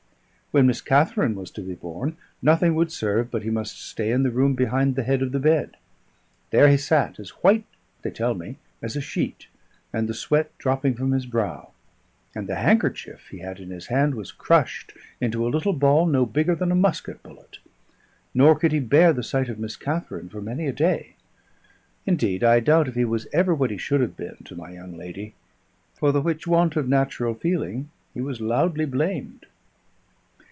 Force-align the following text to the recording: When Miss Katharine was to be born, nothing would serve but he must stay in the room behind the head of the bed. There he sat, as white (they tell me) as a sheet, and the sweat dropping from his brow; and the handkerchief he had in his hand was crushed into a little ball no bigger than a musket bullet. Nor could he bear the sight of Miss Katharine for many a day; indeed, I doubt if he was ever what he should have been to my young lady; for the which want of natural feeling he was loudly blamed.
When 0.53 0.67
Miss 0.67 0.81
Katharine 0.81 1.35
was 1.35 1.49
to 1.51 1.61
be 1.61 1.75
born, 1.75 2.17
nothing 2.41 2.75
would 2.75 2.91
serve 2.91 3.31
but 3.31 3.43
he 3.43 3.49
must 3.49 3.79
stay 3.81 4.11
in 4.11 4.23
the 4.23 4.31
room 4.31 4.53
behind 4.53 4.95
the 4.97 5.03
head 5.03 5.21
of 5.21 5.31
the 5.31 5.39
bed. 5.39 5.77
There 6.49 6.67
he 6.67 6.75
sat, 6.75 7.21
as 7.21 7.29
white 7.41 7.63
(they 8.01 8.11
tell 8.11 8.33
me) 8.33 8.57
as 8.81 8.97
a 8.97 8.99
sheet, 8.99 9.47
and 9.93 10.09
the 10.09 10.13
sweat 10.13 10.51
dropping 10.57 10.95
from 10.95 11.13
his 11.13 11.25
brow; 11.25 11.71
and 12.35 12.49
the 12.49 12.57
handkerchief 12.57 13.29
he 13.29 13.37
had 13.37 13.61
in 13.61 13.69
his 13.69 13.85
hand 13.87 14.13
was 14.13 14.33
crushed 14.33 14.91
into 15.21 15.47
a 15.47 15.47
little 15.47 15.71
ball 15.71 16.05
no 16.05 16.25
bigger 16.25 16.53
than 16.53 16.69
a 16.69 16.75
musket 16.75 17.23
bullet. 17.23 17.59
Nor 18.33 18.59
could 18.59 18.73
he 18.73 18.81
bear 18.81 19.13
the 19.13 19.23
sight 19.23 19.47
of 19.47 19.57
Miss 19.57 19.77
Katharine 19.77 20.27
for 20.27 20.41
many 20.41 20.67
a 20.67 20.73
day; 20.73 21.15
indeed, 22.05 22.43
I 22.43 22.59
doubt 22.59 22.89
if 22.89 22.95
he 22.95 23.05
was 23.05 23.25
ever 23.31 23.55
what 23.55 23.71
he 23.71 23.77
should 23.77 24.01
have 24.01 24.17
been 24.17 24.43
to 24.43 24.55
my 24.57 24.71
young 24.71 24.97
lady; 24.97 25.33
for 25.95 26.11
the 26.11 26.19
which 26.19 26.45
want 26.45 26.75
of 26.75 26.89
natural 26.89 27.35
feeling 27.35 27.89
he 28.13 28.19
was 28.19 28.41
loudly 28.41 28.83
blamed. 28.83 29.45